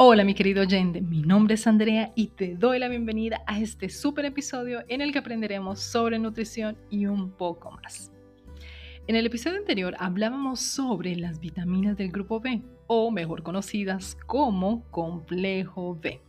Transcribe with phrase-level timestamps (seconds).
[0.00, 3.88] Hola mi querido oyente, mi nombre es Andrea y te doy la bienvenida a este
[3.88, 8.12] super episodio en el que aprenderemos sobre nutrición y un poco más.
[9.08, 14.84] En el episodio anterior hablábamos sobre las vitaminas del grupo B, o mejor conocidas como
[14.92, 16.20] complejo B.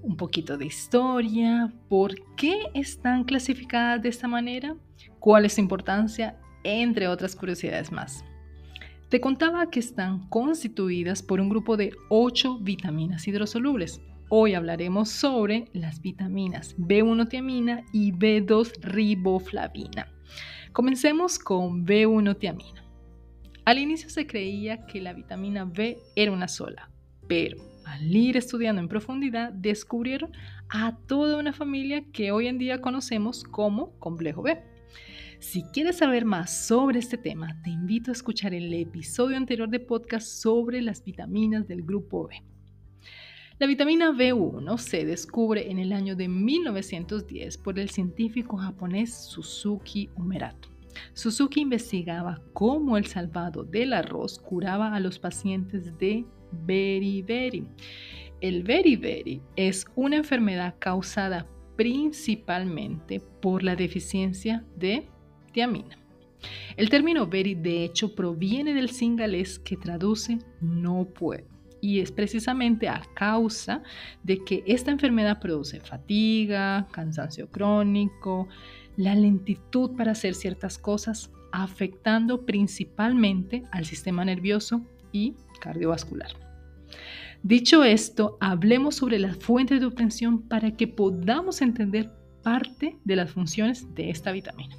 [0.00, 4.76] Un poquito de historia, por qué están clasificadas de esta manera,
[5.20, 8.24] cuál es su importancia, entre otras curiosidades más.
[9.14, 14.00] Te contaba que están constituidas por un grupo de 8 vitaminas hidrosolubles.
[14.28, 20.08] Hoy hablaremos sobre las vitaminas B1-tiamina y B2-riboflavina.
[20.72, 22.82] Comencemos con B1-tiamina.
[23.64, 26.90] Al inicio se creía que la vitamina B era una sola,
[27.28, 30.32] pero al ir estudiando en profundidad descubrieron
[30.68, 34.60] a toda una familia que hoy en día conocemos como complejo B.
[35.44, 39.78] Si quieres saber más sobre este tema, te invito a escuchar el episodio anterior de
[39.78, 42.42] podcast sobre las vitaminas del grupo B.
[43.58, 50.08] La vitamina B1 se descubre en el año de 1910 por el científico japonés Suzuki
[50.16, 50.70] Umerato.
[51.12, 57.68] Suzuki investigaba cómo el salvado del arroz curaba a los pacientes de beriberi.
[58.40, 65.08] El beriberi es una enfermedad causada principalmente por la deficiencia de
[66.76, 72.88] el término beri de hecho proviene del singalés que traduce no puedo y es precisamente
[72.88, 73.82] a causa
[74.22, 78.48] de que esta enfermedad produce fatiga, cansancio crónico,
[78.96, 84.80] la lentitud para hacer ciertas cosas, afectando principalmente al sistema nervioso
[85.12, 86.30] y cardiovascular.
[87.42, 92.10] Dicho esto, hablemos sobre las fuentes de obtención para que podamos entender
[92.42, 94.74] parte de las funciones de esta vitamina.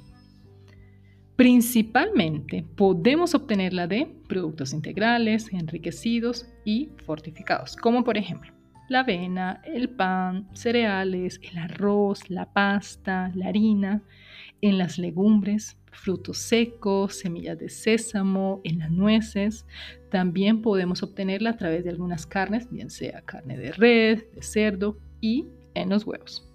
[1.36, 8.56] Principalmente podemos obtenerla de productos integrales, enriquecidos y fortificados, como por ejemplo
[8.88, 14.02] la avena, el pan, cereales, el arroz, la pasta, la harina,
[14.60, 19.66] en las legumbres, frutos secos, semillas de sésamo, en las nueces.
[20.10, 24.98] También podemos obtenerla a través de algunas carnes, bien sea carne de red, de cerdo
[25.20, 26.45] y en los huevos.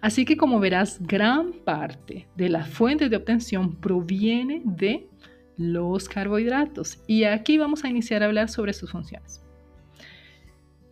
[0.00, 5.08] Así que como verás, gran parte de la fuente de obtención proviene de
[5.56, 6.98] los carbohidratos.
[7.06, 9.42] Y aquí vamos a iniciar a hablar sobre sus funciones.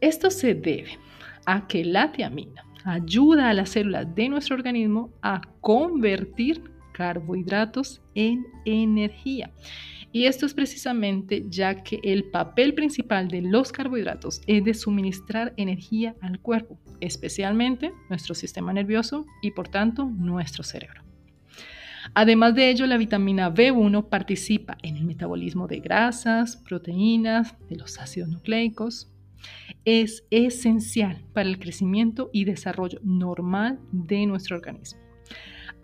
[0.01, 0.99] Esto se debe
[1.47, 8.47] a que la tiamina ayuda a las células de nuestro organismo a convertir carbohidratos en
[8.65, 9.51] energía.
[10.15, 15.53] Y esto es precisamente ya que el papel principal de los carbohidratos es de suministrar
[15.57, 21.03] energía al cuerpo, especialmente nuestro sistema nervioso y por tanto nuestro cerebro.
[22.15, 27.99] Además de ello, la vitamina B1 participa en el metabolismo de grasas, proteínas, de los
[27.99, 29.11] ácidos nucleicos.
[29.85, 35.04] Es esencial para el crecimiento y desarrollo normal de nuestro organismo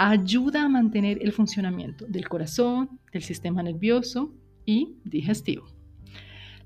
[0.01, 4.33] ayuda a mantener el funcionamiento del corazón, del sistema nervioso
[4.65, 5.67] y digestivo.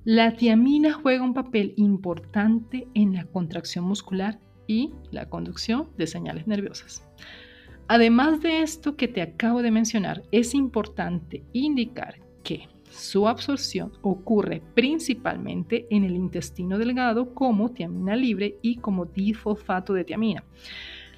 [0.05, 6.47] La tiamina juega un papel importante en la contracción muscular y la conducción de señales
[6.47, 7.03] nerviosas.
[7.89, 14.63] Además de esto que te acabo de mencionar, es importante indicar que su absorción ocurre
[14.75, 20.45] principalmente en el intestino delgado como tiamina libre y como difosfato de tiamina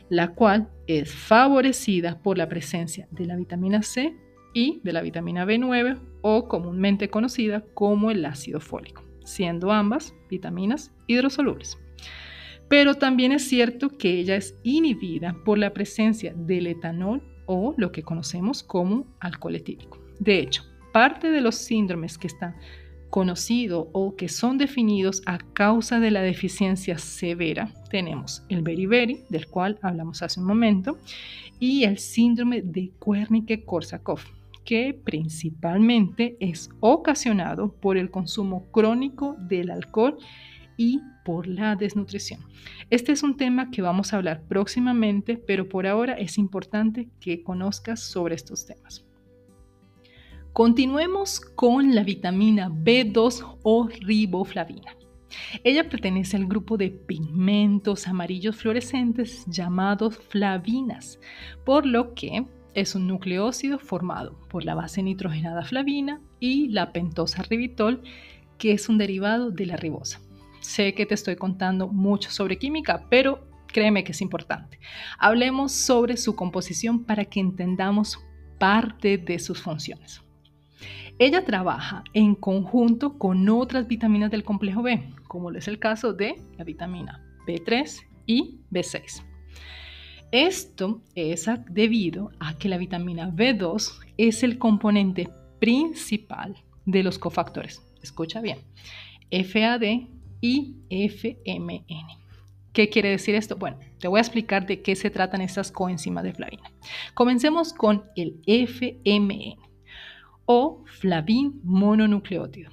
[0.08, 4.16] la cual es favorecida por la presencia de la vitamina C
[4.54, 10.92] y de la vitamina B9 o comúnmente conocida como el ácido fólico, siendo ambas vitaminas
[11.06, 11.78] hidrosolubles.
[12.68, 17.92] Pero también es cierto que ella es inhibida por la presencia del etanol o lo
[17.92, 20.02] que conocemos como alcohol etílico.
[20.18, 22.56] De hecho, parte de los síndromes que están
[23.16, 29.46] conocido o que son definidos a causa de la deficiencia severa, tenemos el beriberi, del
[29.46, 30.98] cual hablamos hace un momento,
[31.58, 34.20] y el síndrome de Wernicke-Korsakoff,
[34.66, 40.18] que principalmente es ocasionado por el consumo crónico del alcohol
[40.76, 42.40] y por la desnutrición.
[42.90, 47.42] Este es un tema que vamos a hablar próximamente, pero por ahora es importante que
[47.42, 49.05] conozcas sobre estos temas.
[50.56, 54.96] Continuemos con la vitamina B2 o riboflavina.
[55.62, 61.20] Ella pertenece al grupo de pigmentos amarillos fluorescentes llamados flavinas,
[61.66, 67.42] por lo que es un nucleócido formado por la base nitrogenada flavina y la pentosa
[67.42, 68.02] ribitol,
[68.56, 70.22] que es un derivado de la ribosa.
[70.60, 74.80] Sé que te estoy contando mucho sobre química, pero créeme que es importante.
[75.18, 78.20] Hablemos sobre su composición para que entendamos
[78.58, 80.22] parte de sus funciones.
[81.18, 86.36] Ella trabaja en conjunto con otras vitaminas del complejo B, como es el caso de
[86.58, 89.22] la vitamina B3 y B6.
[90.30, 96.54] Esto es debido a que la vitamina B2 es el componente principal
[96.84, 97.80] de los cofactores.
[98.02, 98.58] Escucha bien,
[99.30, 99.84] FAD
[100.42, 102.26] y FMN.
[102.74, 103.56] ¿Qué quiere decir esto?
[103.56, 106.70] Bueno, te voy a explicar de qué se tratan estas coenzimas de flavina.
[107.14, 109.65] Comencemos con el FMN
[110.46, 112.70] o flavin mononucleótido.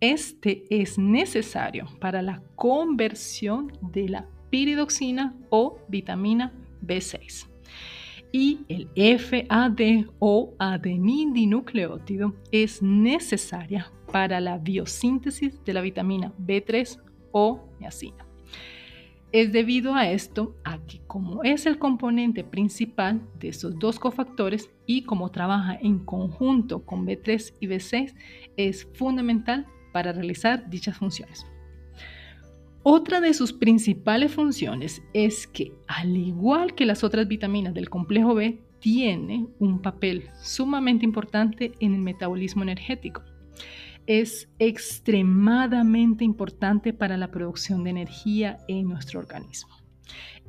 [0.00, 6.52] Este es necesario para la conversión de la piridoxina o vitamina
[6.84, 7.48] B6.
[8.32, 8.88] Y el
[9.18, 16.98] FAD o adenindinucleótido es necesaria para la biosíntesis de la vitamina B3
[17.30, 18.31] o niacina.
[19.32, 24.70] Es debido a esto a que como es el componente principal de estos dos cofactores
[24.84, 28.14] y como trabaja en conjunto con B3 y B6,
[28.58, 31.46] es fundamental para realizar dichas funciones.
[32.82, 38.34] Otra de sus principales funciones es que, al igual que las otras vitaminas del complejo
[38.34, 43.22] B, tiene un papel sumamente importante en el metabolismo energético
[44.06, 49.74] es extremadamente importante para la producción de energía en nuestro organismo.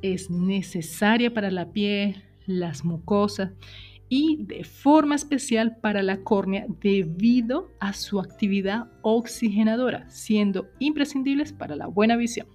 [0.02, 3.52] Es necesaria para la piel, las mucosas
[4.08, 11.74] y de forma especial para la córnea debido a su actividad oxigenadora, siendo imprescindibles para
[11.74, 12.46] la buena visión.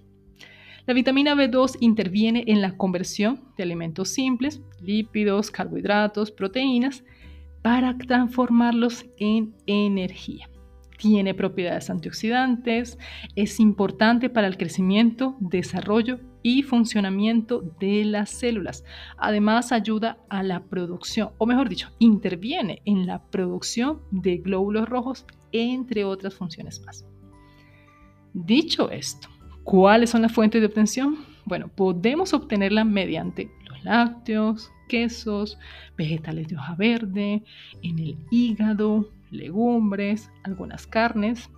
[0.86, 7.04] La vitamina B2 interviene en la conversión de alimentos simples, lípidos, carbohidratos, proteínas,
[7.62, 10.48] para transformarlos en energía
[11.00, 12.98] tiene propiedades antioxidantes,
[13.34, 18.84] es importante para el crecimiento, desarrollo y funcionamiento de las células.
[19.16, 25.26] Además, ayuda a la producción, o mejor dicho, interviene en la producción de glóbulos rojos,
[25.52, 27.06] entre otras funciones más.
[28.34, 29.28] Dicho esto,
[29.64, 31.16] ¿cuáles son las fuentes de obtención?
[31.46, 35.58] Bueno, podemos obtenerla mediante los lácteos, quesos,
[35.96, 37.42] vegetales de hoja verde,
[37.82, 41.50] en el hígado, legumbres, algunas carnes.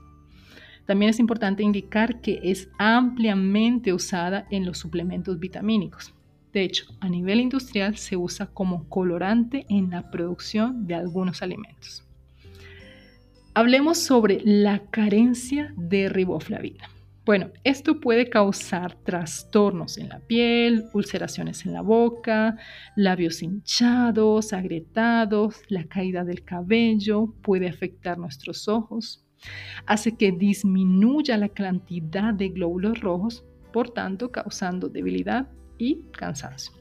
[0.86, 6.14] También es importante indicar que es ampliamente usada en los suplementos vitamínicos.
[6.52, 12.04] De hecho, a nivel industrial se usa como colorante en la producción de algunos alimentos.
[13.54, 16.88] Hablemos sobre la carencia de riboflavina.
[17.24, 22.56] Bueno, esto puede causar trastornos en la piel, ulceraciones en la boca,
[22.96, 29.24] labios hinchados, agrietados, la caída del cabello, puede afectar nuestros ojos,
[29.86, 35.48] hace que disminuya la cantidad de glóbulos rojos, por tanto causando debilidad
[35.78, 36.72] y cansancio.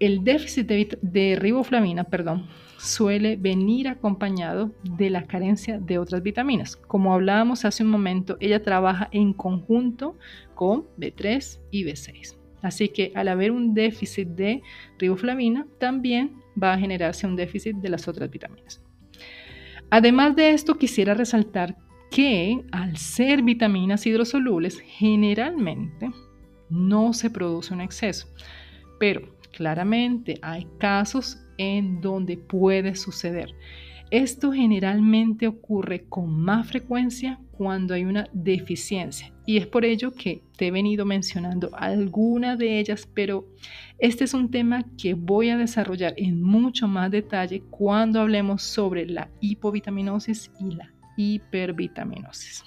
[0.00, 2.46] El déficit de, riboflavina, perdón,
[2.78, 6.74] suele venir acompañado de la carencia de otras vitaminas.
[6.74, 10.16] Como hablábamos hace un momento, ella trabaja en conjunto
[10.54, 12.34] con B3 y B6.
[12.62, 14.62] Así que al haber un déficit de
[14.98, 18.82] riboflavina, también va a generarse un déficit de las otras vitaminas.
[19.90, 21.76] Además de esto, quisiera resaltar
[22.10, 26.10] que al ser vitaminas hidrosolubles, generalmente
[26.70, 28.28] no se produce un exceso.
[28.98, 33.54] Pero Claramente hay casos en donde puede suceder.
[34.10, 40.42] Esto generalmente ocurre con más frecuencia cuando hay una deficiencia y es por ello que
[40.56, 43.48] te he venido mencionando alguna de ellas, pero
[43.98, 49.06] este es un tema que voy a desarrollar en mucho más detalle cuando hablemos sobre
[49.06, 52.64] la hipovitaminosis y la hipervitaminosis.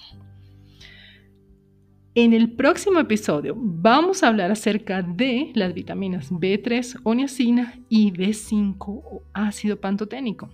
[2.16, 8.12] En el próximo episodio vamos a hablar acerca de las vitaminas B3 o niacina y
[8.12, 10.48] B5 o ácido pantoténico.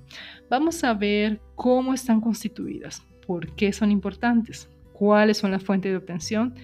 [0.49, 5.99] Vamos a ver cómo están constituidas, por qué son importantes, cuáles son las fuentes de
[5.99, 6.55] obtención,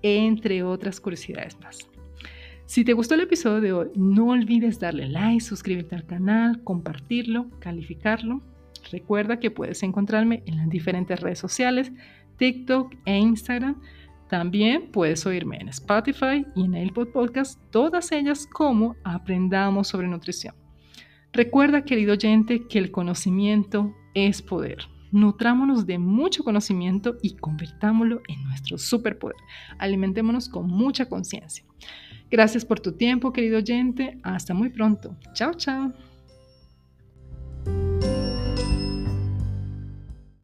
[0.00, 1.86] entre otras curiosidades más.
[2.64, 7.50] Si te gustó el episodio de hoy, no olvides darle like, suscribirte al canal, compartirlo,
[7.58, 8.40] calificarlo.
[8.90, 11.92] Recuerda que puedes encontrarme en las diferentes redes sociales,
[12.38, 13.82] TikTok e Instagram
[14.28, 20.54] también puedes oírme en Spotify y en Apple Podcast, todas ellas como Aprendamos sobre Nutrición.
[21.32, 24.78] Recuerda, querido oyente, que el conocimiento es poder.
[25.12, 29.36] Nutrámonos de mucho conocimiento y convertámoslo en nuestro superpoder.
[29.78, 31.64] Alimentémonos con mucha conciencia.
[32.30, 34.18] Gracias por tu tiempo, querido oyente.
[34.22, 35.16] Hasta muy pronto.
[35.34, 35.92] Chao, chao.